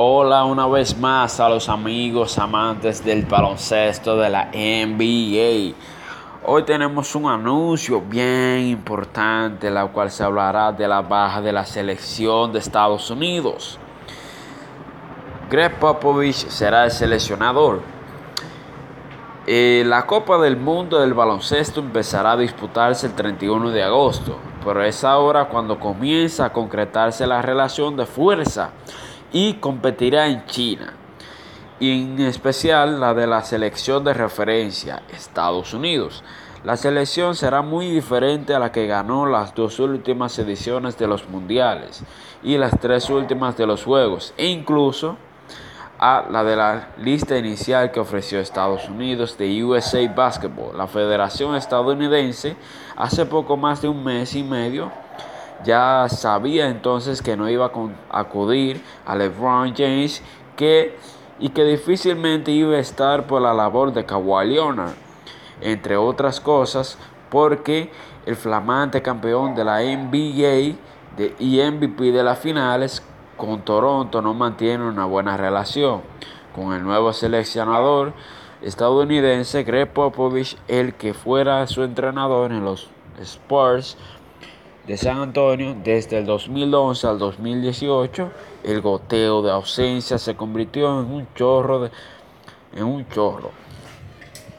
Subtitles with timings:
[0.00, 5.74] hola una vez más a los amigos amantes del baloncesto de la NBA.
[6.44, 11.66] Hoy tenemos un anuncio bien importante, la cual se hablará de la baja de la
[11.66, 13.76] selección de Estados Unidos.
[15.50, 17.80] Greg Popovich será el seleccionador.
[19.48, 24.80] Eh, la Copa del Mundo del baloncesto empezará a disputarse el 31 de agosto, pero
[24.84, 28.70] es ahora cuando comienza a concretarse la relación de fuerza
[29.32, 30.94] y competirá en China,
[31.80, 36.24] y en especial la de la selección de referencia, Estados Unidos.
[36.64, 41.28] La selección será muy diferente a la que ganó las dos últimas ediciones de los
[41.28, 42.02] mundiales
[42.42, 45.16] y las tres últimas de los Juegos, e incluso
[45.98, 50.76] a la de la lista inicial que ofreció Estados Unidos de USA Basketball.
[50.76, 52.56] La Federación Estadounidense
[52.96, 54.90] hace poco más de un mes y medio
[55.64, 57.70] ya sabía entonces que no iba
[58.10, 60.22] a acudir a LeBron James
[60.56, 60.96] que,
[61.38, 64.94] y que difícilmente iba a estar por la labor de Kawhi Leonard,
[65.60, 66.98] entre otras cosas
[67.30, 67.90] porque
[68.26, 70.76] el flamante campeón de la NBA
[71.16, 73.02] de, y MVP de las finales
[73.36, 76.02] con Toronto no mantiene una buena relación
[76.54, 78.12] con el nuevo seleccionador
[78.62, 83.96] estadounidense Greg Popovich, el que fuera su entrenador en los Spurs
[84.88, 88.32] de San Antonio desde el 2011 al 2018.
[88.64, 91.90] El goteo de ausencia se convirtió en un chorro de,
[92.74, 93.50] en un chorro.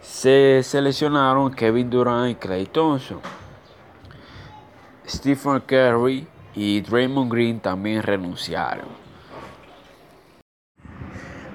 [0.00, 3.20] Se seleccionaron Kevin Durant y Clay Thompson.
[5.08, 8.86] Stephen Curry y Draymond Green también renunciaron.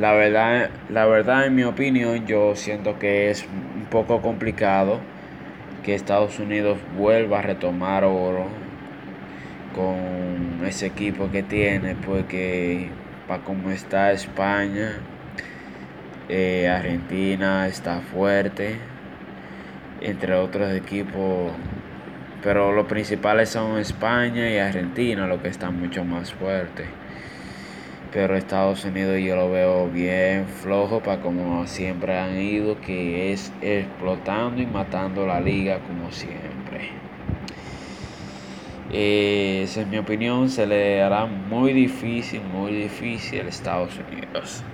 [0.00, 4.98] La verdad, la verdad, en mi opinión, yo siento que es un poco complicado
[5.82, 8.46] que Estados Unidos vuelva a retomar oro
[9.74, 12.90] con ese equipo que tiene, porque
[13.26, 15.00] para como está España,
[16.28, 18.76] eh, Argentina está fuerte,
[20.00, 21.52] entre otros equipos
[22.42, 26.86] pero los principales son España y Argentina, los que están mucho más fuertes.
[28.12, 33.52] Pero Estados Unidos yo lo veo bien flojo para como siempre han ido, que es
[33.60, 36.90] explotando y matando la liga como siempre.
[38.90, 44.64] Eh, esa es mi opinión, se le hará muy difícil, muy difícil a Estados Unidos.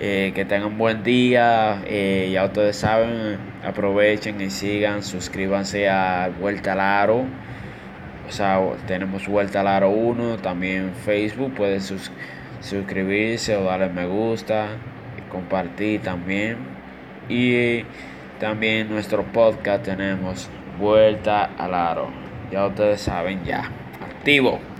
[0.00, 1.82] Eh, que tengan buen día.
[1.86, 7.24] Eh, ya ustedes saben, aprovechen y sigan, suscríbanse a Vuelta al Aro.
[8.28, 11.54] O sea, tenemos Vuelta al Aro 1, también Facebook.
[11.54, 11.80] Pueden
[12.60, 14.68] suscribirse o darle me gusta,
[15.30, 16.56] compartir también.
[17.28, 17.84] Y
[18.40, 20.48] también nuestro podcast tenemos
[20.78, 22.08] Vuelta al Aro.
[22.50, 23.70] Ya ustedes saben, ya.
[24.02, 24.73] Activo.